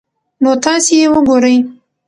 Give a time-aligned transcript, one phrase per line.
[0.41, 1.57] نو تاسي ئې وګورئ